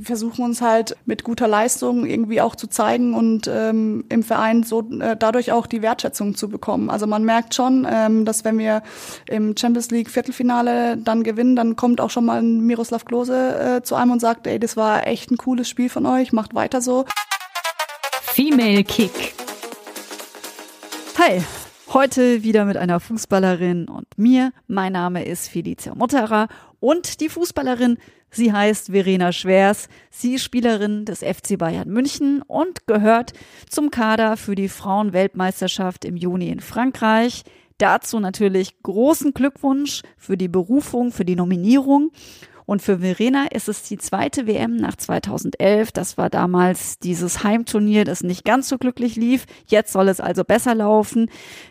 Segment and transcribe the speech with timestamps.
[0.00, 4.62] Wir versuchen uns halt mit guter Leistung irgendwie auch zu zeigen und ähm, im Verein
[4.62, 6.88] so äh, dadurch auch die Wertschätzung zu bekommen.
[6.88, 8.82] Also man merkt schon, ähm, dass wenn wir
[9.28, 13.82] im Champions League Viertelfinale dann gewinnen, dann kommt auch schon mal ein Miroslav Klose äh,
[13.82, 16.80] zu einem und sagt, ey, das war echt ein cooles Spiel von euch, macht weiter
[16.80, 17.04] so.
[18.22, 19.34] Female Kick.
[21.18, 21.42] Hi,
[21.92, 24.52] heute wieder mit einer Fußballerin und mir.
[24.68, 26.46] Mein Name ist Felicia Mutterer
[26.78, 27.98] und die Fußballerin,
[28.30, 29.88] sie heißt Verena Schwers.
[30.08, 33.32] Sie ist Spielerin des FC Bayern München und gehört
[33.68, 37.42] zum Kader für die Frauenweltmeisterschaft im Juni in Frankreich.
[37.78, 42.12] Dazu natürlich großen Glückwunsch für die Berufung, für die Nominierung.
[42.70, 45.90] Und für Verena ist es die zweite WM nach 2011.
[45.90, 49.46] Das war damals dieses Heimturnier, das nicht ganz so glücklich lief.
[49.66, 51.30] Jetzt soll es also besser laufen.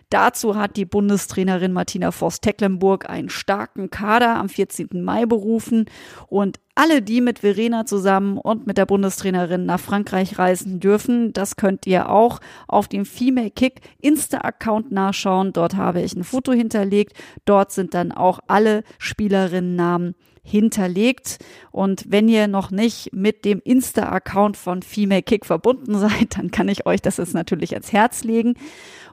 [0.09, 4.89] Dazu hat die Bundestrainerin Martina Voss-Tecklenburg einen starken Kader am 14.
[5.02, 5.86] Mai berufen
[6.28, 11.56] und alle, die mit Verena zusammen und mit der Bundestrainerin nach Frankreich reisen dürfen, das
[11.56, 15.53] könnt ihr auch auf dem Female Kick Insta-Account nachschauen.
[15.53, 17.13] Dort habe ich ein Foto hinterlegt.
[17.45, 21.39] Dort sind dann auch alle Spielerinnennamen hinterlegt.
[21.71, 26.67] Und wenn ihr noch nicht mit dem Insta-Account von Female Kick verbunden seid, dann kann
[26.69, 28.55] ich euch das jetzt natürlich ans Herz legen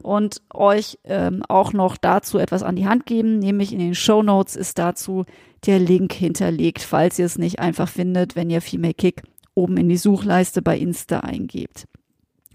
[0.02, 4.22] und euch ähm, auch noch dazu etwas an die Hand geben, nämlich in den Show
[4.22, 5.24] Notes ist dazu
[5.66, 9.22] der Link hinterlegt, falls ihr es nicht einfach findet, wenn ihr Female Kick
[9.54, 11.86] oben in die Suchleiste bei Insta eingebt.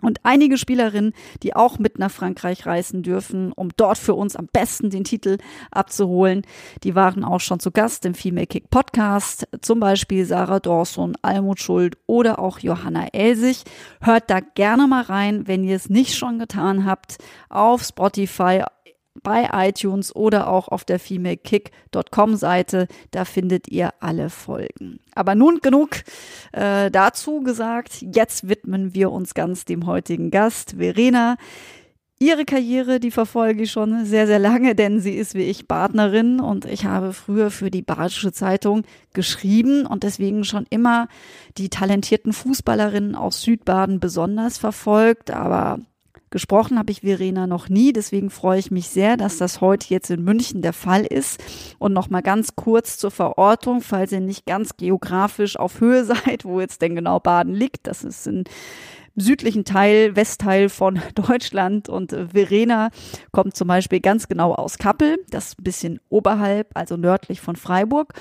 [0.02, 1.14] Und einige Spielerinnen,
[1.44, 5.38] die auch mit nach Frankreich reisen dürfen, um dort für uns am besten den Titel
[5.72, 6.44] abzuholen,
[6.84, 9.48] die waren auch schon zu Gast im Female Kick Podcast.
[9.62, 13.64] Zum Beispiel Sarah Dawson, Almut Schuld oder auch Johanna Elsig.
[14.02, 17.18] Hört da gerne mal rein, wenn ihr es nicht schon getan habt,
[17.50, 18.64] auf Spotify,
[19.24, 22.88] bei iTunes oder auch auf der femalekick.com Seite.
[23.12, 25.00] Da findet ihr alle Folgen.
[25.14, 25.90] Aber nun genug
[26.54, 28.02] äh, dazu gesagt.
[28.02, 31.38] Jetzt widmen wir uns ganz dem heutigen Gast, Verena.
[32.22, 36.40] Ihre Karriere, die verfolge ich schon sehr, sehr lange, denn sie ist wie ich Partnerin
[36.40, 38.84] und ich habe früher für die Badische Zeitung
[39.14, 41.08] geschrieben und deswegen schon immer
[41.58, 45.32] die talentierten Fußballerinnen aus Südbaden besonders verfolgt.
[45.32, 45.80] Aber
[46.32, 50.10] Gesprochen habe ich Verena noch nie, deswegen freue ich mich sehr, dass das heute jetzt
[50.10, 51.44] in München der Fall ist.
[51.78, 56.46] Und noch mal ganz kurz zur Verortung, falls ihr nicht ganz geografisch auf Höhe seid,
[56.46, 57.86] wo jetzt denn genau Baden liegt.
[57.86, 58.46] Das ist in
[59.18, 62.92] südlichen Teil, Westteil von Deutschland und Verena
[63.32, 68.14] kommt zum Beispiel ganz genau aus Kappel, das ein bisschen oberhalb, also nördlich von Freiburg.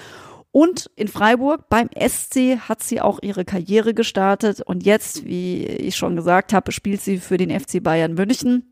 [0.52, 5.96] Und in Freiburg beim SC hat sie auch ihre Karriere gestartet und jetzt, wie ich
[5.96, 8.64] schon gesagt habe, spielt sie für den FC Bayern München.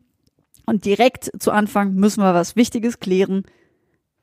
[0.65, 3.43] Und direkt zu Anfang müssen wir was Wichtiges klären.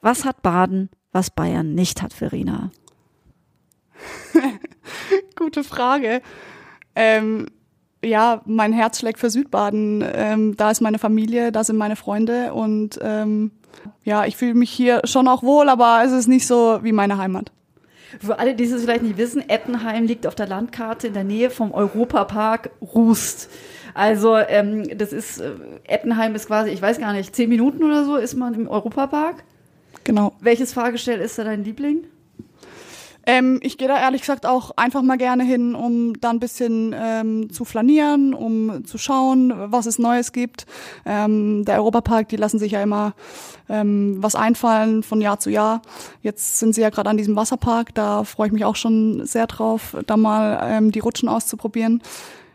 [0.01, 2.71] Was hat Baden, was Bayern nicht hat, Verena?
[5.37, 6.21] Gute Frage.
[6.95, 7.47] Ähm,
[8.05, 10.05] ja, mein Herz schlägt für Südbaden.
[10.07, 13.51] Ähm, da ist meine Familie, da sind meine Freunde und ähm,
[14.05, 17.19] ja, ich fühle mich hier schon auch wohl, aber es ist nicht so wie meine
[17.19, 17.53] Heimat.
[18.21, 21.51] Für alle, die es vielleicht nicht wissen, Ettenheim liegt auf der Landkarte in der Nähe
[21.51, 23.51] vom Europapark Rust.
[23.95, 25.53] Also ähm, das ist, äh,
[25.85, 29.43] Ettenheim ist quasi, ich weiß gar nicht, zehn Minuten oder so ist man im Europapark.
[30.05, 30.33] Genau.
[30.41, 32.05] Welches Fahrgestell ist da dein Liebling?
[33.29, 36.95] Ähm, ich gehe da ehrlich gesagt auch einfach mal gerne hin, um da ein bisschen
[36.97, 40.65] ähm, zu flanieren, um zu schauen, was es Neues gibt.
[41.05, 43.15] Ähm, der Europapark, die lassen sich ja immer
[43.69, 45.83] ähm, was einfallen von Jahr zu Jahr.
[46.23, 49.49] Jetzt sind sie ja gerade an diesem Wasserpark, da freue ich mich auch schon sehr
[49.49, 52.03] drauf, da mal ähm, die Rutschen auszuprobieren.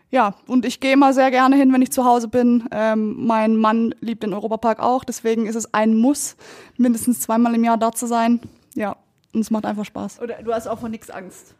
[0.10, 2.66] Ja, und ich gehe immer sehr gerne hin, wenn ich zu Hause bin.
[2.72, 6.38] Ähm, mein Mann liebt den Europapark auch, deswegen ist es ein Muss,
[6.78, 8.40] mindestens zweimal im Jahr da zu sein.
[8.74, 8.96] Ja,
[9.34, 10.20] und es macht einfach Spaß.
[10.22, 11.56] Oder du hast auch von nichts Angst?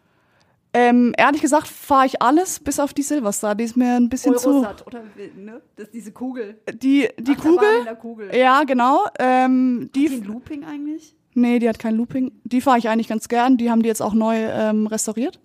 [0.74, 3.56] Ähm, ehrlich gesagt fahre ich alles, bis auf die Silverstar.
[3.56, 4.86] Die ist mir ein bisschen Eurosat, zu.
[4.86, 5.02] oder
[5.36, 5.62] ne?
[5.76, 6.58] Das ist diese Kugel.
[6.74, 7.68] Die, die Ach, Kugel?
[7.80, 8.34] in der Kugel.
[8.36, 9.04] Ja, genau.
[9.20, 11.14] Ähm, die, Die Looping eigentlich?
[11.34, 12.32] nee, die hat kein Looping.
[12.46, 13.58] Die fahre ich eigentlich ganz gern.
[13.58, 15.40] Die haben die jetzt auch neu ähm, restauriert.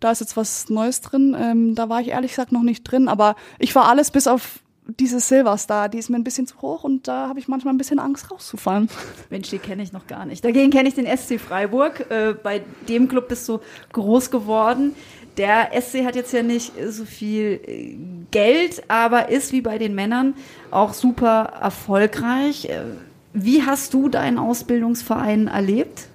[0.00, 1.34] Da ist jetzt was Neues drin.
[1.38, 3.08] Ähm, da war ich ehrlich gesagt noch nicht drin.
[3.08, 6.82] Aber ich fahre alles bis auf diese Silverstar, die ist mir ein bisschen zu hoch
[6.82, 8.88] und da habe ich manchmal ein bisschen Angst rauszufallen.
[9.30, 10.44] Mensch, die kenne ich noch gar nicht.
[10.44, 12.10] Dagegen kenne ich den SC Freiburg.
[12.10, 13.60] Äh, bei dem Club bist du
[13.92, 14.94] groß geworden.
[15.36, 17.96] Der SC hat jetzt ja nicht so viel äh,
[18.30, 20.34] Geld, aber ist wie bei den Männern
[20.70, 22.64] auch super erfolgreich.
[22.64, 22.84] Äh,
[23.34, 26.08] wie hast du deinen Ausbildungsverein erlebt?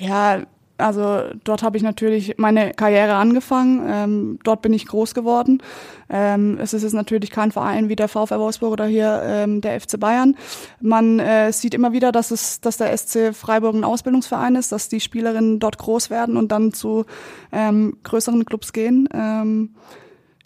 [0.00, 0.42] Ja,
[0.80, 3.84] also dort habe ich natürlich meine Karriere angefangen.
[3.86, 5.62] Ähm, dort bin ich groß geworden.
[6.08, 9.80] Ähm, es ist jetzt natürlich kein Verein wie der VfL Wolfsburg oder hier ähm, der
[9.80, 10.36] FC Bayern.
[10.80, 14.88] Man äh, sieht immer wieder, dass es, dass der SC Freiburg ein Ausbildungsverein ist, dass
[14.88, 17.04] die Spielerinnen dort groß werden und dann zu
[17.52, 19.08] ähm, größeren Clubs gehen.
[19.12, 19.74] Ähm,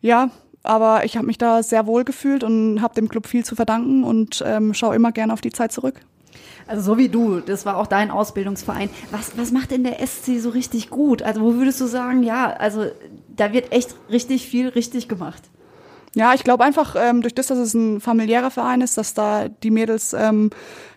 [0.00, 0.30] ja,
[0.62, 4.04] aber ich habe mich da sehr wohl gefühlt und habe dem Club viel zu verdanken
[4.04, 6.00] und ähm, schaue immer gerne auf die Zeit zurück.
[6.66, 8.88] Also so wie du, das war auch dein Ausbildungsverein.
[9.10, 11.22] Was, was macht denn der SC so richtig gut?
[11.22, 12.86] Also wo würdest du sagen, ja, also
[13.28, 15.42] da wird echt richtig viel richtig gemacht?
[16.14, 19.48] Ja, ich glaube einfach ähm, durch das, dass es ein familiärer Verein ist, dass da
[19.48, 20.50] die Mädels ähm,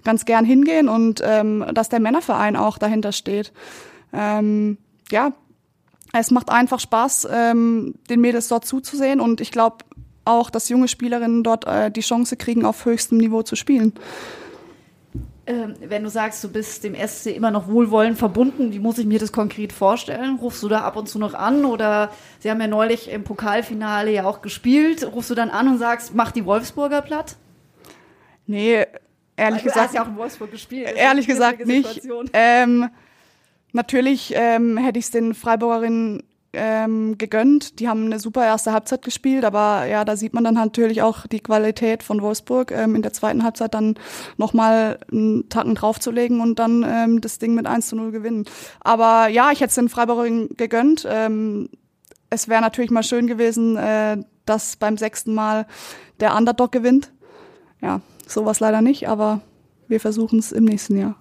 [0.04, 3.52] ganz gern hingehen und ähm, dass der Männerverein auch dahinter steht.
[4.14, 4.78] Ähm,
[5.10, 5.34] ja,
[6.14, 9.78] es macht einfach Spaß, ähm, den Mädels dort zuzusehen und ich glaube
[10.24, 13.94] auch, dass junge Spielerinnen dort äh, die Chance kriegen, auf höchstem Niveau zu spielen.
[15.48, 19.06] Ähm, wenn du sagst, du bist dem SC immer noch wohlwollend verbunden, wie muss ich
[19.06, 20.40] mir das konkret vorstellen?
[20.42, 24.12] Rufst du da ab und zu noch an oder sie haben ja neulich im Pokalfinale
[24.12, 27.38] ja auch gespielt, rufst du dann an und sagst, mach die Wolfsburger platt?
[28.46, 28.86] Nee,
[29.38, 29.88] ehrlich du gesagt.
[29.88, 30.92] hast ja auch in Wolfsburg gespielt.
[30.98, 32.02] Ehrlich gesagt nicht.
[32.34, 32.90] Ähm,
[33.72, 36.24] natürlich ähm, hätte ich es den Freiburgerinnen
[36.54, 37.80] ähm, gegönnt.
[37.80, 41.28] Die haben eine super erste Halbzeit gespielt, aber ja, da sieht man dann natürlich auch
[41.28, 43.96] die Qualität von Wolfsburg, ähm, in der zweiten Halbzeit dann
[44.38, 48.46] nochmal einen Tacken draufzulegen und dann ähm, das Ding mit 1 zu 0 gewinnen.
[48.80, 51.08] Aber ja, ich hätte es den Freiburgern gegönnt.
[51.10, 51.70] Ähm,
[52.30, 55.68] es wäre natürlich mal schön gewesen, äh, dass beim sechsten Mal
[56.20, 57.12] der Underdog gewinnt.
[57.82, 59.42] Ja, sowas leider nicht, aber
[59.88, 61.16] wir versuchen es im nächsten Jahr.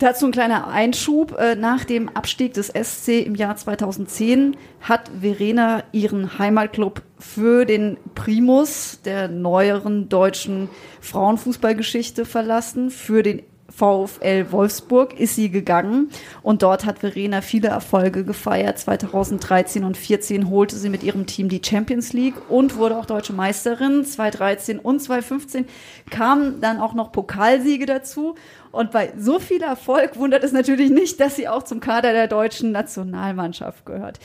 [0.00, 1.38] Dazu ein kleiner Einschub.
[1.38, 7.98] Äh, nach dem Abstieg des SC im Jahr 2010 hat Verena ihren Heimatclub für den
[8.14, 10.70] Primus der neueren deutschen
[11.02, 13.42] Frauenfußballgeschichte verlassen, für den
[13.80, 16.10] VfL Wolfsburg ist sie gegangen
[16.42, 18.78] und dort hat Verena viele Erfolge gefeiert.
[18.78, 23.32] 2013 und 2014 holte sie mit ihrem Team die Champions League und wurde auch deutsche
[23.32, 24.04] Meisterin.
[24.04, 25.64] 2013 und 2015
[26.10, 28.34] kamen dann auch noch Pokalsiege dazu.
[28.70, 32.28] Und bei so viel Erfolg wundert es natürlich nicht, dass sie auch zum Kader der
[32.28, 34.20] deutschen Nationalmannschaft gehört.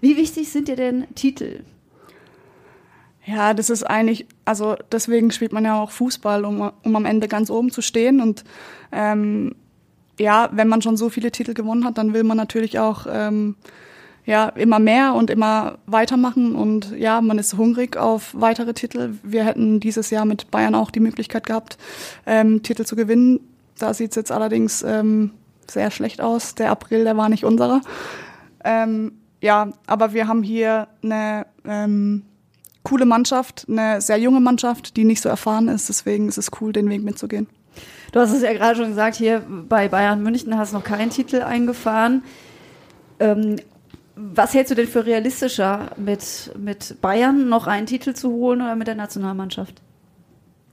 [0.00, 1.64] Wie wichtig sind dir denn Titel?
[3.26, 7.28] Ja, das ist eigentlich, also deswegen spielt man ja auch Fußball, um, um am Ende
[7.28, 8.20] ganz oben zu stehen.
[8.20, 8.44] Und
[8.92, 9.54] ähm,
[10.18, 13.56] ja, wenn man schon so viele Titel gewonnen hat, dann will man natürlich auch ähm,
[14.24, 16.54] ja immer mehr und immer weitermachen.
[16.54, 19.14] Und ja, man ist hungrig auf weitere Titel.
[19.22, 21.76] Wir hätten dieses Jahr mit Bayern auch die Möglichkeit gehabt,
[22.26, 23.40] ähm, Titel zu gewinnen.
[23.78, 25.30] Da sieht's jetzt allerdings ähm,
[25.66, 26.54] sehr schlecht aus.
[26.54, 27.82] Der April, der war nicht unserer.
[28.64, 32.24] Ähm, ja, aber wir haben hier eine ähm,
[32.90, 35.88] coole Mannschaft, eine sehr junge Mannschaft, die nicht so erfahren ist.
[35.88, 37.46] Deswegen ist es cool, den Weg mitzugehen.
[38.10, 41.10] Du hast es ja gerade schon gesagt, hier bei Bayern München hast du noch keinen
[41.10, 42.24] Titel eingefahren.
[43.20, 43.56] Ähm,
[44.16, 48.74] was hältst du denn für realistischer, mit, mit Bayern noch einen Titel zu holen oder
[48.74, 49.80] mit der Nationalmannschaft?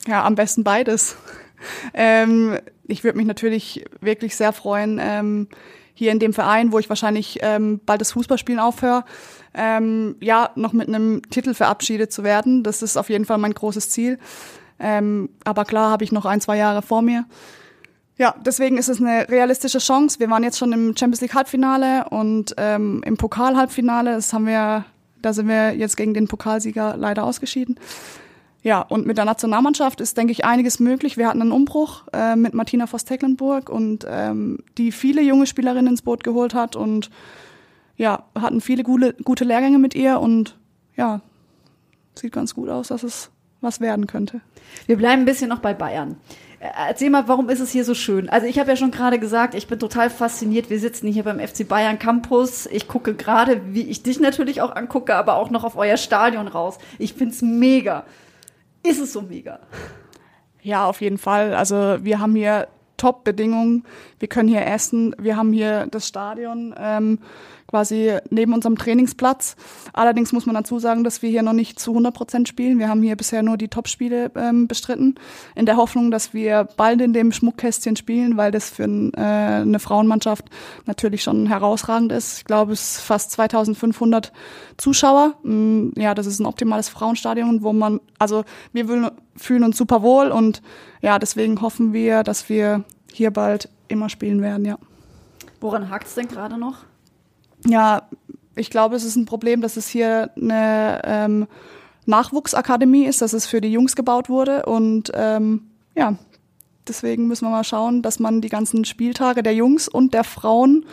[0.08, 1.18] Ja, am besten beides.
[1.94, 5.50] ähm, ich würde mich natürlich wirklich sehr freuen, ähm,
[5.97, 9.04] hier in dem Verein, wo ich wahrscheinlich ähm, bald das Fußballspielen aufhöre,
[9.56, 12.61] ähm, ja, noch mit einem Titel verabschiedet zu werden.
[12.61, 14.19] Das ist auf jeden Fall mein großes Ziel.
[14.80, 17.25] Ähm, aber klar habe ich noch ein, zwei Jahre vor mir.
[18.19, 20.19] Ja, deswegen ist es eine realistische Chance.
[20.19, 24.13] Wir waren jetzt schon im Champions League Halbfinale und ähm, im Pokal Halbfinale.
[24.13, 24.85] Das haben wir,
[25.23, 27.80] da sind wir jetzt gegen den Pokalsieger leider ausgeschieden.
[28.64, 31.16] Ja, und mit der Nationalmannschaft ist, denke ich, einiges möglich.
[31.16, 36.02] Wir hatten einen Umbruch äh, mit Martina Voss-Tecklenburg und ähm, die viele junge Spielerinnen ins
[36.02, 37.09] Boot geholt hat und
[37.97, 40.56] ja, hatten viele gute, gute Lehrgänge mit ihr und
[40.95, 41.21] ja,
[42.16, 43.30] sieht ganz gut aus, dass es
[43.61, 44.42] was werden könnte.
[44.85, 46.18] Wir bleiben ein bisschen noch bei Bayern.
[46.59, 48.30] Äh, erzähl mal, warum ist es hier so schön?
[48.30, 50.69] Also ich habe ja schon gerade gesagt, ich bin total fasziniert.
[50.69, 52.68] Wir sitzen hier beim FC Bayern Campus.
[52.68, 56.47] Ich gucke gerade, wie ich dich natürlich auch angucke, aber auch noch auf euer Stadion
[56.47, 56.78] raus.
[56.99, 58.04] Ich find's mega
[58.87, 59.59] ist es so mega.
[60.61, 61.53] Ja, auf jeden Fall.
[61.53, 62.67] Also wir haben hier
[62.97, 63.85] Top-Bedingungen.
[64.19, 67.19] Wir können hier essen, wir haben hier das Stadion ähm,
[67.68, 69.56] quasi neben unserem Trainingsplatz.
[69.94, 72.80] Allerdings muss man dazu sagen, dass wir hier noch nicht zu 100 Prozent spielen.
[72.80, 75.16] Wir haben hier bisher nur die Top-Spiele ähm, bestritten,
[75.56, 79.80] in der Hoffnung, dass wir bald in dem Schmuckkästchen spielen, weil das für äh, eine
[79.80, 80.45] Frauenmannschaft
[80.86, 82.40] natürlich schon herausragend ist.
[82.40, 84.31] Ich glaube, es fast 2500
[84.78, 85.36] Zuschauer.
[85.44, 90.30] Mm, ja, das ist ein optimales Frauenstadion, wo man, also wir fühlen uns super wohl
[90.30, 90.62] und
[91.02, 94.78] ja, deswegen hoffen wir, dass wir hier bald immer spielen werden, ja.
[95.59, 96.78] Woran hakt es denn gerade noch?
[97.66, 98.07] Ja,
[98.56, 101.47] ich glaube, es ist ein Problem, dass es hier eine ähm,
[102.06, 106.16] Nachwuchsakademie ist, dass es für die Jungs gebaut wurde und ähm, ja,
[106.87, 110.85] deswegen müssen wir mal schauen, dass man die ganzen Spieltage der Jungs und der Frauen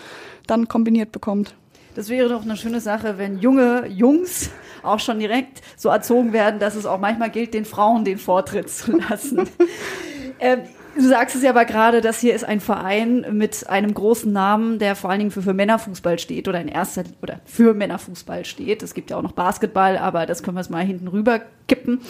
[0.47, 1.55] dann kombiniert bekommt.
[1.95, 4.51] Das wäre doch eine schöne Sache, wenn junge Jungs
[4.83, 8.69] auch schon direkt so erzogen werden, dass es auch manchmal gilt, den Frauen den Vortritt
[8.69, 9.49] zu lassen.
[10.41, 10.63] ähm,
[10.95, 14.79] Du sagst es ja aber gerade, das hier ist ein Verein mit einem großen Namen,
[14.79, 18.83] der vor allen Dingen für, für Männerfußball steht oder in erster oder für Männerfußball steht.
[18.83, 22.01] Es gibt ja auch noch Basketball, aber das können wir es mal hinten rüber kippen.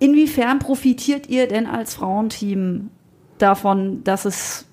[0.00, 2.90] Inwiefern profitiert ihr denn als Frauenteam
[3.38, 4.66] davon, dass es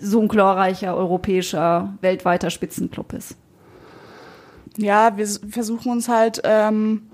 [0.00, 3.36] so ein glorreicher europäischer, weltweiter Spitzenclub ist?
[4.76, 7.07] Ja, wir versuchen uns halt ähm,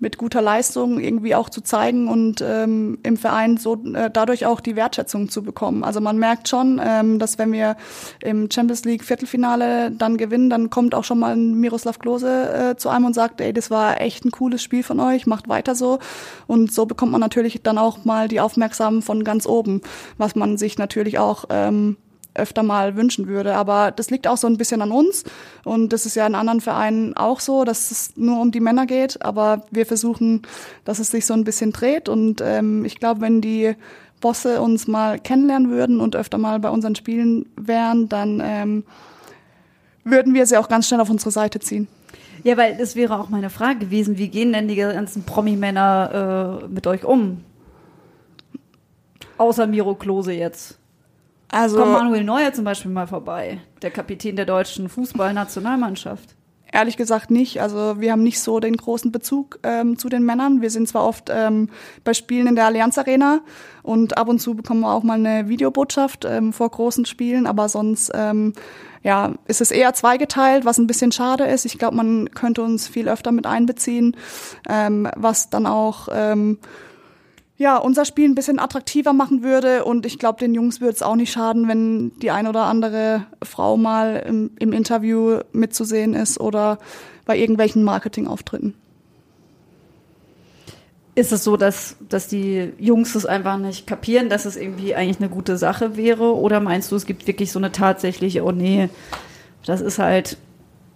[0.00, 4.60] mit guter Leistung irgendwie auch zu zeigen und ähm, im Verein so äh, dadurch auch
[4.60, 5.84] die Wertschätzung zu bekommen.
[5.84, 7.76] Also man merkt schon, ähm, dass wenn wir
[8.22, 12.76] im Champions League Viertelfinale dann gewinnen, dann kommt auch schon mal ein Miroslav Klose äh,
[12.76, 15.74] zu einem und sagt, ey, das war echt ein cooles Spiel von euch, macht weiter
[15.74, 15.98] so.
[16.46, 19.82] Und so bekommt man natürlich dann auch mal die Aufmerksamen von ganz oben,
[20.16, 21.96] was man sich natürlich auch ähm,
[22.34, 23.54] öfter mal wünschen würde.
[23.54, 25.24] Aber das liegt auch so ein bisschen an uns.
[25.64, 28.86] Und das ist ja in anderen Vereinen auch so, dass es nur um die Männer
[28.86, 29.22] geht.
[29.22, 30.42] Aber wir versuchen,
[30.84, 32.08] dass es sich so ein bisschen dreht.
[32.08, 33.74] Und ähm, ich glaube, wenn die
[34.20, 38.84] Bosse uns mal kennenlernen würden und öfter mal bei unseren Spielen wären, dann ähm,
[40.04, 41.88] würden wir sie auch ganz schnell auf unsere Seite ziehen.
[42.42, 44.16] Ja, weil das wäre auch meine Frage gewesen.
[44.16, 47.44] Wie gehen denn die ganzen Promi-Männer äh, mit euch um?
[49.36, 50.79] Außer Miro Klose jetzt.
[51.52, 56.36] Also kommt Manuel Neuer zum Beispiel mal vorbei, der Kapitän der deutschen Fußballnationalmannschaft.
[56.72, 57.60] Ehrlich gesagt nicht.
[57.60, 60.62] Also wir haben nicht so den großen Bezug ähm, zu den Männern.
[60.62, 61.68] Wir sind zwar oft ähm,
[62.04, 63.40] bei Spielen in der Allianz Arena
[63.82, 67.68] und ab und zu bekommen wir auch mal eine Videobotschaft ähm, vor großen Spielen, aber
[67.68, 68.52] sonst ähm,
[69.02, 71.64] ja, ist es eher zweigeteilt, was ein bisschen schade ist.
[71.64, 74.16] Ich glaube, man könnte uns viel öfter mit einbeziehen,
[74.68, 76.58] ähm, was dann auch ähm,
[77.60, 79.84] ja, unser Spiel ein bisschen attraktiver machen würde.
[79.84, 83.26] Und ich glaube, den Jungs würde es auch nicht schaden, wenn die ein oder andere
[83.42, 86.78] Frau mal im, im Interview mitzusehen ist oder
[87.26, 88.72] bei irgendwelchen Marketingauftritten.
[91.14, 95.20] Ist es so, dass, dass die Jungs es einfach nicht kapieren, dass es irgendwie eigentlich
[95.20, 96.34] eine gute Sache wäre?
[96.34, 98.88] Oder meinst du, es gibt wirklich so eine tatsächliche, oh nee,
[99.66, 100.38] das ist halt,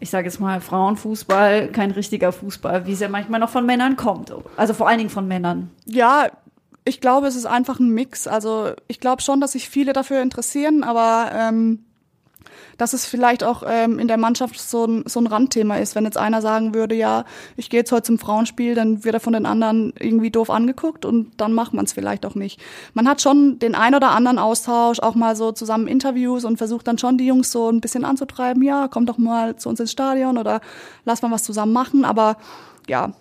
[0.01, 3.97] ich sage jetzt mal, Frauenfußball, kein richtiger Fußball, wie es ja manchmal noch von Männern
[3.97, 4.33] kommt.
[4.57, 5.69] Also vor allen Dingen von Männern.
[5.85, 6.31] Ja,
[6.85, 8.27] ich glaube, es ist einfach ein Mix.
[8.27, 11.85] Also ich glaube schon, dass sich viele dafür interessieren, aber ähm,
[12.77, 15.95] dass es vielleicht auch ähm, in der Mannschaft so ein, so ein Randthema ist.
[15.95, 17.25] Wenn jetzt einer sagen würde, ja,
[17.57, 21.05] ich gehe jetzt heute zum Frauenspiel, dann wird er von den anderen irgendwie doof angeguckt
[21.05, 22.61] und dann macht man es vielleicht auch nicht.
[22.93, 26.87] Man hat schon den ein oder anderen Austausch, auch mal so zusammen Interviews und versucht
[26.87, 29.93] dann schon die Jungs so ein bisschen anzutreiben, ja, komm doch mal zu uns ins
[29.93, 30.61] Stadion oder
[31.05, 32.05] lass mal was zusammen machen.
[32.05, 32.37] Aber
[32.89, 33.13] ja,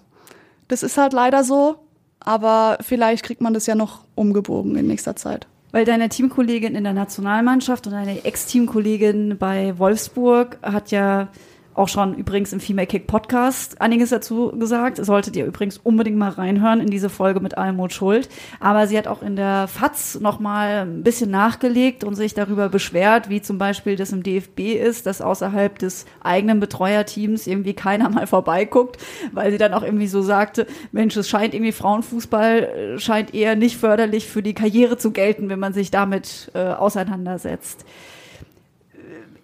[0.67, 1.77] das ist halt leider so
[2.23, 5.47] aber vielleicht kriegt man das ja noch umgebogen in nächster Zeit.
[5.71, 11.29] Weil deine Teamkollegin in der Nationalmannschaft und deine Ex-Teamkollegin bei Wolfsburg hat ja
[11.75, 15.03] auch schon übrigens im Female Kick Podcast einiges dazu gesagt.
[15.03, 18.29] Solltet ihr übrigens unbedingt mal reinhören in diese Folge mit Almut Schuld.
[18.59, 23.29] Aber sie hat auch in der FAZ nochmal ein bisschen nachgelegt und sich darüber beschwert,
[23.29, 28.27] wie zum Beispiel das im DFB ist, dass außerhalb des eigenen Betreuerteams irgendwie keiner mal
[28.27, 28.97] vorbeiguckt,
[29.31, 33.55] weil sie dann auch irgendwie so sagte, Mensch, es scheint irgendwie Frauenfußball äh, scheint eher
[33.55, 37.85] nicht förderlich für die Karriere zu gelten, wenn man sich damit äh, auseinandersetzt.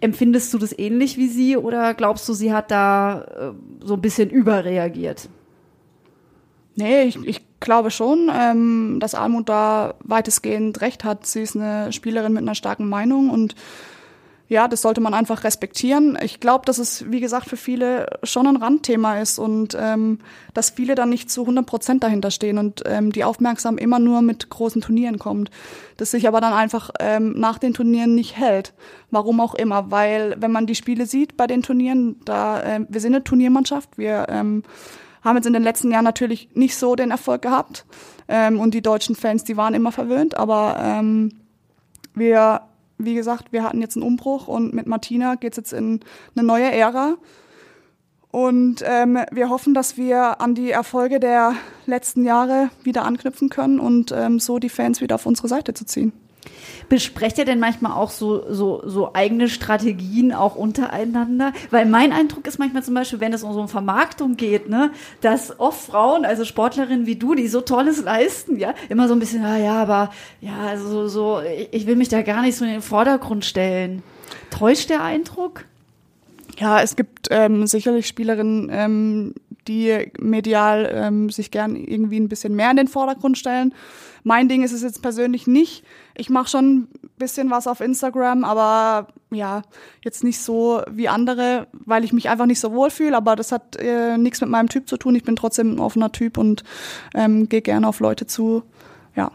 [0.01, 4.01] Empfindest du das ähnlich wie sie oder glaubst du, sie hat da äh, so ein
[4.01, 5.29] bisschen überreagiert?
[6.75, 11.25] Nee, ich, ich glaube schon, ähm, dass Almut da weitestgehend recht hat.
[11.25, 13.55] Sie ist eine Spielerin mit einer starken Meinung und
[14.49, 16.17] ja, das sollte man einfach respektieren.
[16.23, 20.19] Ich glaube, dass es, wie gesagt, für viele schon ein Randthema ist und ähm,
[20.55, 24.23] dass viele dann nicht zu 100 Prozent dahinter stehen und ähm, die Aufmerksam immer nur
[24.23, 25.51] mit großen Turnieren kommt.
[25.97, 28.73] Das sich aber dann einfach ähm, nach den Turnieren nicht hält.
[29.11, 33.01] Warum auch immer, weil wenn man die Spiele sieht bei den Turnieren, da äh, wir
[33.01, 34.63] sind eine Turniermannschaft, wir ähm,
[35.21, 37.85] haben jetzt in den letzten Jahren natürlich nicht so den Erfolg gehabt
[38.27, 41.33] ähm, und die deutschen Fans, die waren immer verwöhnt, aber ähm,
[42.15, 42.61] wir,
[42.99, 46.01] wie gesagt, wir hatten jetzt einen Umbruch und mit Martina geht's jetzt in
[46.35, 47.15] eine neue Ära.
[48.31, 51.55] Und ähm, wir hoffen, dass wir an die Erfolge der
[51.87, 55.85] letzten Jahre wieder anknüpfen können und ähm, so die Fans wieder auf unsere Seite zu
[55.85, 56.13] ziehen.
[56.89, 61.53] Besprecht ihr denn manchmal auch so, so, so eigene Strategien auch untereinander?
[61.69, 64.91] Weil mein Eindruck ist manchmal zum Beispiel, wenn es um so eine Vermarktung geht, ne,
[65.21, 69.19] dass oft Frauen, also Sportlerinnen wie du, die so Tolles leisten, ja, immer so ein
[69.19, 71.41] bisschen, ah, ja, aber ja, also so,
[71.71, 74.01] ich will mich da gar nicht so in den Vordergrund stellen.
[74.49, 75.65] Täuscht der Eindruck?
[76.57, 79.35] Ja, es gibt ähm, sicherlich Spielerinnen, ähm,
[79.67, 83.73] die medial ähm, sich gern irgendwie ein bisschen mehr in den Vordergrund stellen.
[84.23, 85.83] Mein Ding ist es jetzt persönlich nicht.
[86.15, 86.87] Ich mache schon ein
[87.17, 89.61] bisschen was auf Instagram, aber ja,
[90.03, 93.15] jetzt nicht so wie andere, weil ich mich einfach nicht so wohl fühle.
[93.15, 95.15] Aber das hat äh, nichts mit meinem Typ zu tun.
[95.15, 96.63] Ich bin trotzdem ein offener Typ und
[97.13, 98.63] ähm, gehe gerne auf Leute zu.
[99.15, 99.31] Ja.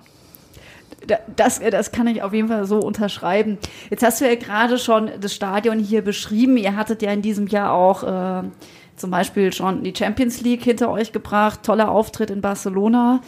[1.37, 3.59] Das, das kann ich auf jeden Fall so unterschreiben.
[3.91, 6.57] Jetzt hast du ja gerade schon das Stadion hier beschrieben.
[6.57, 8.43] Ihr hattet ja in diesem Jahr auch äh,
[8.97, 11.63] zum Beispiel schon die Champions League hinter euch gebracht.
[11.63, 13.21] Toller Auftritt in Barcelona.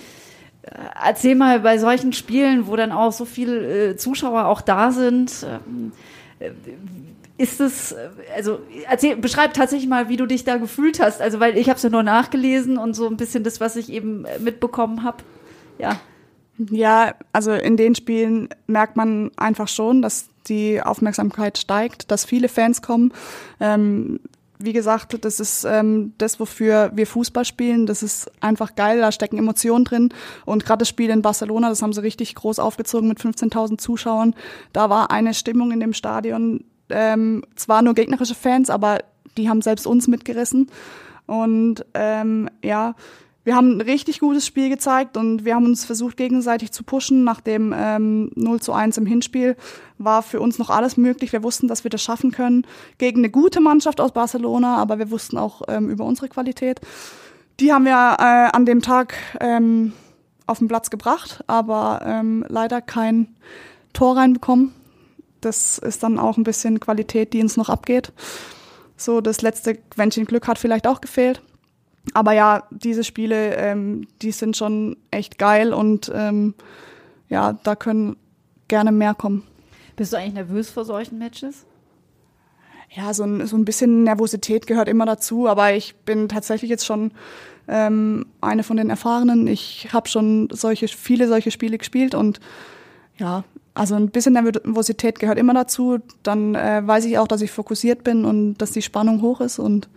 [0.63, 0.71] Äh,
[1.05, 5.47] erzähl mal bei solchen Spielen, wo dann auch so viele äh, Zuschauer auch da sind.
[5.49, 5.93] Ähm,
[6.39, 6.51] äh,
[7.39, 11.21] ist es, äh, also erzähl, beschreib tatsächlich mal, wie du dich da gefühlt hast.
[11.21, 13.91] Also, weil ich habe es ja nur nachgelesen und so ein bisschen das, was ich
[13.91, 15.19] eben mitbekommen habe.
[15.79, 16.01] Ja.
[16.59, 22.49] Ja, also in den Spielen merkt man einfach schon, dass die Aufmerksamkeit steigt, dass viele
[22.49, 23.13] Fans kommen.
[23.61, 24.21] Ähm,
[24.59, 27.87] wie gesagt, das ist ähm, das, wofür wir Fußball spielen.
[27.87, 30.09] Das ist einfach geil, da stecken Emotionen drin.
[30.45, 34.35] Und gerade das Spiel in Barcelona, das haben sie richtig groß aufgezogen mit 15.000 Zuschauern.
[34.73, 39.01] Da war eine Stimmung in dem Stadion, ähm, zwar nur gegnerische Fans, aber
[39.37, 40.71] die haben selbst uns mitgerissen.
[41.27, 42.95] Und ähm, ja,
[43.47, 47.23] wir haben ein richtig gutes Spiel gezeigt und wir haben uns versucht, gegenseitig zu pushen.
[47.23, 49.55] Nach dem ähm, 0 zu 1 im Hinspiel
[49.99, 51.33] war für uns noch alles möglich.
[51.33, 52.67] Wir wussten, dass wir das schaffen können
[52.99, 56.81] gegen eine gute Mannschaft aus Barcelona, aber wir wussten auch ähm, über unsere Qualität.
[57.61, 59.93] Die haben wir äh, an dem Tag ähm,
[60.49, 63.29] auf den Platz gebracht, aber ähm, leider kein
[63.93, 64.75] Tor reinbekommen.
[65.41, 68.13] Das ist dann auch ein bisschen Qualität, die uns noch abgeht.
[68.97, 71.43] So, das letzte Quäntchen Glück hat vielleicht auch gefehlt
[72.15, 76.55] aber ja, diese Spiele, ähm, die sind schon echt geil und ähm,
[77.29, 78.17] ja, da können
[78.69, 79.43] gerne mehr kommen.
[79.97, 81.65] Bist du eigentlich nervös vor solchen Matches?
[82.91, 86.87] Ja, so ein, so ein bisschen Nervosität gehört immer dazu, aber ich bin tatsächlich jetzt
[86.87, 87.13] schon
[87.69, 89.47] ähm, eine von den Erfahrenen.
[89.47, 92.41] Ich habe schon solche viele solche Spiele gespielt und
[93.19, 95.99] ja, also ein bisschen Nervosität gehört immer dazu.
[96.23, 99.59] Dann äh, weiß ich auch, dass ich fokussiert bin und dass die Spannung hoch ist
[99.59, 99.89] und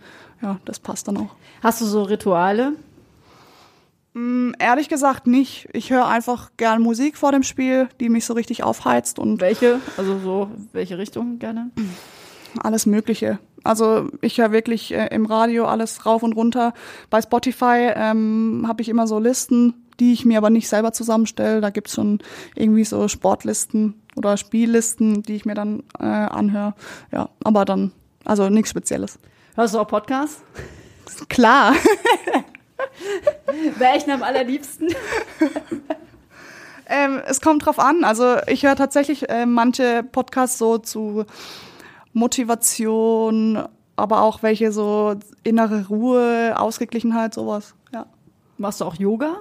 [0.42, 1.34] ja, das passt dann auch.
[1.62, 2.72] Hast du so Rituale?
[4.14, 5.68] Mm, ehrlich gesagt nicht.
[5.72, 9.80] Ich höre einfach gern Musik vor dem Spiel, die mich so richtig aufheizt und welche?
[9.96, 11.70] Also so welche Richtung gerne?
[12.58, 13.38] Alles Mögliche.
[13.62, 16.72] Also ich höre wirklich äh, im Radio alles rauf und runter.
[17.10, 21.60] Bei Spotify ähm, habe ich immer so Listen, die ich mir aber nicht selber zusammenstelle.
[21.60, 22.20] Da gibt's schon
[22.56, 26.74] irgendwie so Sportlisten oder Spiellisten, die ich mir dann äh, anhöre.
[27.12, 27.92] Ja, aber dann,
[28.24, 29.18] also nichts Spezielles.
[29.56, 30.42] Hörst du auch Podcasts?
[31.28, 31.74] Klar.
[33.78, 34.94] Wäre ich am allerliebsten.
[36.86, 38.04] ähm, es kommt drauf an.
[38.04, 41.24] Also ich höre tatsächlich äh, manche Podcasts so zu
[42.12, 43.64] Motivation,
[43.96, 47.74] aber auch welche so innere Ruhe, Ausgeglichenheit, sowas.
[47.92, 48.06] Ja.
[48.56, 49.36] Machst du auch Yoga?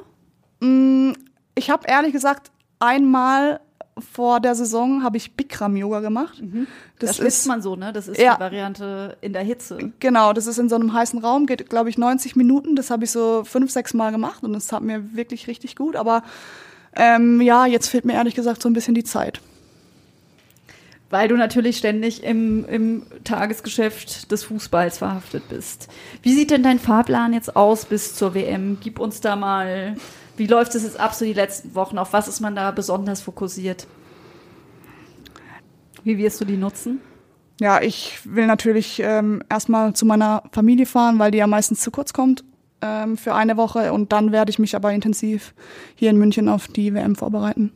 [0.59, 1.11] Mm,
[1.55, 3.61] ich habe ehrlich gesagt einmal
[4.01, 6.41] vor der Saison habe ich Bikram-Yoga gemacht.
[6.41, 6.67] Mhm.
[6.99, 7.93] Das, das ist man so, ne?
[7.93, 9.91] Das ist ja, die Variante in der Hitze.
[9.99, 12.75] Genau, das ist in so einem heißen Raum, geht, glaube ich, 90 Minuten.
[12.75, 15.95] Das habe ich so fünf, sechs Mal gemacht und das hat mir wirklich richtig gut.
[15.95, 16.23] Aber
[16.95, 19.41] ähm, ja, jetzt fehlt mir ehrlich gesagt so ein bisschen die Zeit.
[21.09, 25.88] Weil du natürlich ständig im, im Tagesgeschäft des Fußballs verhaftet bist.
[26.21, 28.77] Wie sieht denn dein Fahrplan jetzt aus bis zur WM?
[28.79, 29.95] Gib uns da mal
[30.39, 31.97] wie läuft es jetzt ab, so die letzten Wochen?
[31.97, 33.86] Auf was ist man da besonders fokussiert?
[36.04, 37.02] Wie wirst du die nutzen?
[37.60, 41.91] Ja, ich will natürlich ähm, erstmal zu meiner Familie fahren, weil die ja meistens zu
[41.91, 42.45] kurz kommt
[42.82, 43.91] ähm, für eine Woche.
[43.91, 45.54] Und dann werde ich mich aber intensiv
[45.95, 47.73] hier in München auf die WM vorbereiten.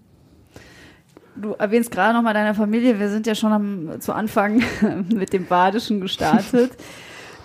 [1.35, 2.99] Du erwähnst gerade noch mal deine Familie.
[2.99, 4.63] Wir sind ja schon am, zu Anfang
[5.13, 6.71] mit dem Badischen gestartet.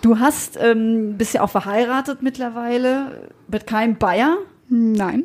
[0.00, 4.36] Du hast, ähm, bist ja auch verheiratet mittlerweile mit keinem Bayer.
[4.68, 5.24] Nein.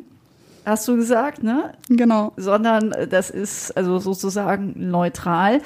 [0.64, 1.74] hast du gesagt, ne?
[1.88, 2.32] Genau.
[2.36, 5.60] Sondern äh, das ist also sozusagen neutral.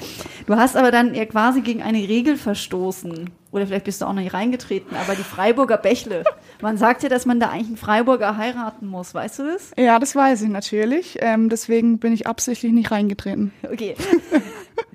[0.45, 3.29] Du hast aber dann ja quasi gegen eine Regel verstoßen.
[3.51, 6.23] Oder vielleicht bist du auch noch nicht reingetreten, aber die Freiburger Bächle.
[6.61, 9.71] Man sagt ja, dass man da eigentlich einen Freiburger heiraten muss, weißt du das?
[9.75, 11.17] Ja, das weiß ich natürlich.
[11.21, 13.51] Ähm, deswegen bin ich absichtlich nicht reingetreten.
[13.63, 13.95] Okay.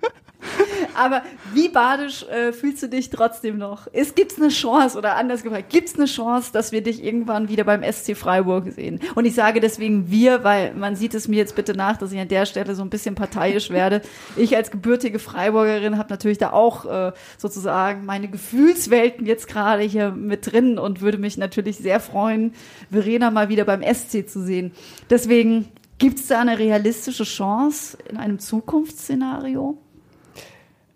[0.94, 3.87] Aber wie badisch äh, fühlst du dich trotzdem noch?
[3.92, 7.48] Es gibt eine Chance oder anders gefragt, gibt es eine Chance, dass wir dich irgendwann
[7.48, 9.00] wieder beim SC Freiburg sehen?
[9.14, 12.18] Und ich sage deswegen wir, weil man sieht es mir jetzt bitte nach, dass ich
[12.18, 14.02] an der Stelle so ein bisschen parteiisch werde.
[14.37, 20.11] Ich als gebürtige Freiburgerin habe natürlich da auch äh, sozusagen meine Gefühlswelten jetzt gerade hier
[20.11, 22.54] mit drin und würde mich natürlich sehr freuen,
[22.90, 24.72] Verena mal wieder beim SC zu sehen.
[25.11, 29.78] Deswegen Gibt es da eine realistische Chance in einem Zukunftsszenario?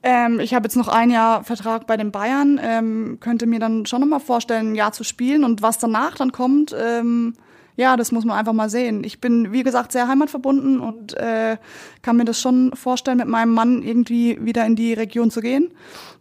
[0.02, 3.84] Ähm, ich habe jetzt noch ein Jahr Vertrag bei den Bayern, ähm, könnte mir dann
[3.87, 7.34] schon nochmal vorstellen, ein Jahr zu spielen und was danach dann kommt, ähm,
[7.78, 9.04] ja, das muss man einfach mal sehen.
[9.04, 11.58] Ich bin, wie gesagt, sehr heimatverbunden und äh,
[12.02, 15.70] kann mir das schon vorstellen, mit meinem Mann irgendwie wieder in die Region zu gehen.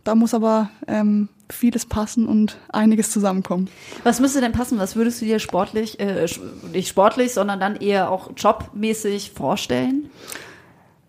[0.04, 3.70] Da muss aber ähm, vieles passen und einiges zusammenkommen.
[4.04, 4.78] Was müsste denn passen?
[4.78, 6.28] Was würdest du dir sportlich, äh,
[6.74, 10.12] nicht sportlich, sondern dann eher auch jobmäßig vorstellen?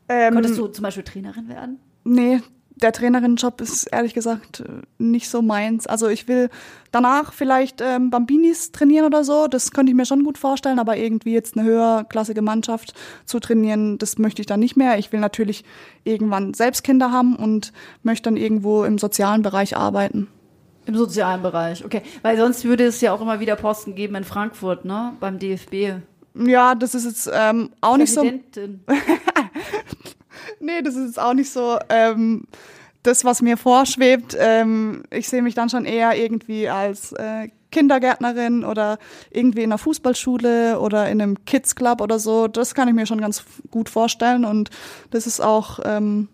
[0.08, 1.78] Ähm, Könntest du zum Beispiel Trainerin werden?
[2.04, 2.40] Nee,
[2.82, 5.86] der Trainerinnenjob ist ehrlich gesagt äh, nicht so meins.
[5.86, 6.48] Also ich will
[6.92, 9.46] danach vielleicht ähm, Bambinis trainieren oder so.
[9.46, 13.98] Das könnte ich mir schon gut vorstellen, aber irgendwie jetzt eine höherklassige Mannschaft zu trainieren,
[13.98, 14.98] das möchte ich dann nicht mehr.
[14.98, 15.64] Ich will natürlich
[16.04, 20.28] irgendwann selbst Kinder haben und möchte dann irgendwo im sozialen Bereich arbeiten.
[20.86, 22.00] Im sozialen Bereich, okay.
[22.22, 25.12] Weil sonst würde es ja auch immer wieder Posten geben in Frankfurt, ne?
[25.20, 26.00] Beim DFB.
[26.34, 28.22] Ja, das ist jetzt ähm, auch nicht so.
[30.82, 32.44] das ist jetzt auch nicht so ähm,
[33.02, 34.36] das, was mir vorschwebt.
[34.38, 38.98] Ähm, ich sehe mich dann schon eher irgendwie als äh, Kindergärtnerin oder
[39.30, 42.48] irgendwie in einer Fußballschule oder in einem Kids Club oder so.
[42.48, 44.70] Das kann ich mir schon ganz gut vorstellen und
[45.10, 46.28] das ist auch ähm,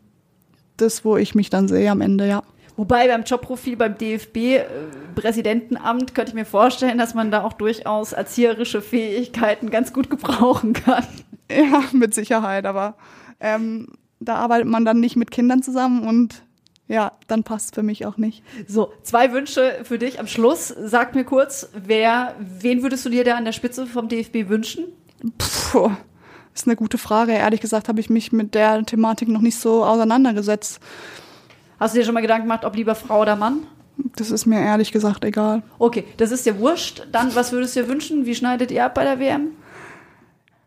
[0.76, 2.42] das, wo ich mich dann sehe am Ende, ja.
[2.76, 4.64] Wobei beim Jobprofil beim DFB äh,
[5.14, 11.06] könnte ich mir vorstellen, dass man da auch durchaus erzieherische Fähigkeiten ganz gut gebrauchen kann.
[11.50, 12.96] Ja, mit Sicherheit, aber
[13.38, 13.88] ähm,
[14.20, 16.42] da arbeitet man dann nicht mit Kindern zusammen und
[16.86, 18.42] ja, dann passt für mich auch nicht.
[18.66, 20.68] So, zwei Wünsche für dich am Schluss.
[20.68, 24.84] Sag mir kurz, wer, wen würdest du dir da an der Spitze vom DFB wünschen?
[25.38, 25.90] Puh,
[26.54, 27.32] ist eine gute Frage.
[27.32, 30.78] Ehrlich gesagt habe ich mich mit der Thematik noch nicht so auseinandergesetzt.
[31.80, 33.66] Hast du dir schon mal Gedanken gemacht, ob lieber Frau oder Mann?
[34.16, 35.62] Das ist mir ehrlich gesagt egal.
[35.78, 37.06] Okay, das ist dir wurscht.
[37.12, 38.26] Dann, was würdest du dir wünschen?
[38.26, 39.52] Wie schneidet ihr ab bei der WM?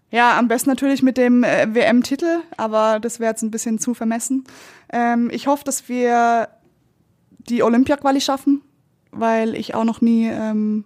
[0.10, 3.94] Ja, am besten natürlich mit dem äh, WM-Titel, aber das wäre jetzt ein bisschen zu
[3.94, 4.46] vermessen.
[4.92, 6.48] Ähm, ich hoffe, dass wir
[7.50, 8.62] die Olympia-Quali schaffen,
[9.12, 10.86] weil ich auch noch nie ähm,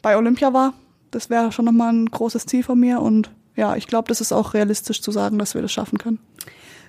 [0.00, 0.72] bei Olympia war.
[1.10, 4.32] Das wäre schon nochmal ein großes Ziel von mir und ja, ich glaube, das ist
[4.32, 6.18] auch realistisch zu sagen, dass wir das schaffen können.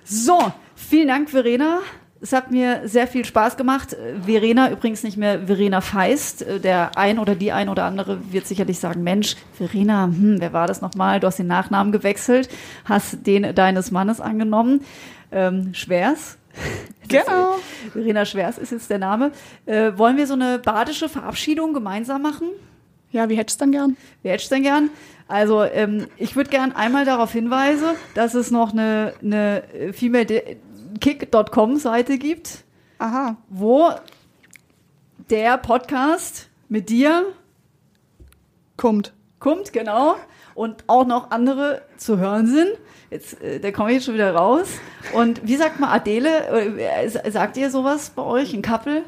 [0.04, 0.38] So,
[0.74, 1.80] vielen Dank, Verena.
[2.20, 3.96] Es hat mir sehr viel Spaß gemacht.
[4.24, 6.44] Verena, übrigens nicht mehr Verena Feist.
[6.62, 10.66] Der ein oder die ein oder andere wird sicherlich sagen, Mensch, Verena, hm, wer war
[10.66, 11.20] das nochmal?
[11.20, 12.48] Du hast den Nachnamen gewechselt,
[12.84, 14.80] hast den deines Mannes angenommen.
[15.32, 16.38] Ähm, Schwers.
[17.06, 17.56] Genau.
[17.92, 19.30] Verena Schwers ist jetzt der Name.
[19.66, 22.48] Äh, wollen wir so eine badische Verabschiedung gemeinsam machen?
[23.10, 23.96] Ja, wie hättest du denn gern?
[24.22, 24.90] Wie hättest du denn gern?
[25.28, 30.56] Also ähm, ich würde gern einmal darauf hinweisen, dass es noch eine, eine Female
[31.00, 32.64] kick.com-Seite gibt,
[32.98, 33.36] Aha.
[33.48, 33.90] wo
[35.30, 37.26] der Podcast mit dir
[38.76, 39.12] kommt.
[39.38, 40.16] Kommt, genau.
[40.54, 42.70] Und auch noch andere zu hören sind.
[43.10, 44.68] Jetzt, äh, da komme ich jetzt schon wieder raus.
[45.12, 46.78] Und wie sagt man Adele?
[46.78, 49.02] Äh, sagt ihr sowas bei euch, ein Couple?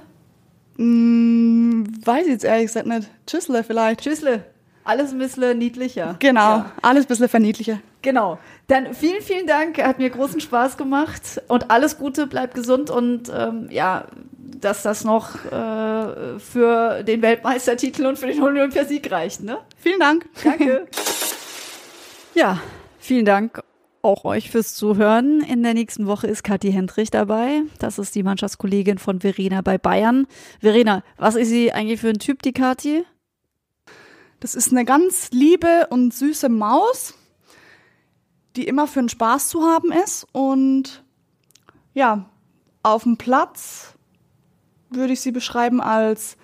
[0.77, 3.09] Mm, weiß ich jetzt ehrlich gesagt nicht.
[3.27, 4.01] Tschüssle vielleicht.
[4.01, 4.44] Tschüssle.
[4.85, 6.16] Alles ein bisschen niedlicher.
[6.20, 6.72] Genau, ja.
[6.83, 7.81] alles ein bisschen verniedlicher.
[8.06, 8.38] Genau.
[8.68, 9.82] Dann vielen, vielen Dank.
[9.82, 11.42] Hat mir großen Spaß gemacht.
[11.48, 14.06] Und alles Gute, bleibt gesund und ähm, ja,
[14.60, 19.42] dass das noch äh, für den Weltmeistertitel und für den Olympiasieg reicht.
[19.42, 19.58] Ne?
[19.76, 20.24] Vielen Dank.
[20.44, 20.86] Danke.
[22.34, 22.60] ja,
[23.00, 23.60] vielen Dank
[24.02, 25.40] auch euch fürs Zuhören.
[25.40, 27.62] In der nächsten Woche ist Kathi Hendrich dabei.
[27.80, 30.28] Das ist die Mannschaftskollegin von Verena bei Bayern.
[30.60, 33.04] Verena, was ist sie eigentlich für ein Typ, die Kathi?
[34.38, 37.14] Das ist eine ganz liebe und süße Maus,
[38.56, 40.26] die immer für den Spaß zu haben ist.
[40.32, 41.04] Und
[41.94, 42.28] ja,
[42.82, 43.94] auf dem Platz
[44.90, 46.36] würde ich sie beschreiben als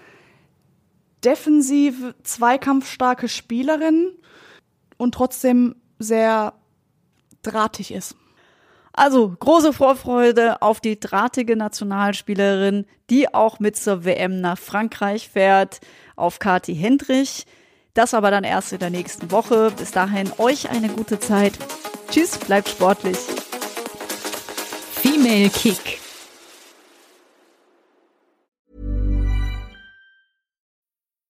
[1.25, 4.11] defensive, zweikampfstarke Spielerin
[4.97, 6.55] und trotzdem sehr
[7.43, 8.17] drahtig ist.
[8.93, 15.81] Also große Vorfreude auf die drahtige Nationalspielerin, die auch mit zur WM nach Frankreich fährt,
[16.17, 17.47] auf Kati Hendrich
[17.95, 19.71] Das aber dann erst in der nächsten Woche.
[19.77, 21.59] Bis dahin euch eine gute Zeit.
[22.13, 23.17] Tschüss, bleibt sportlich.
[25.03, 26.02] Female Kick.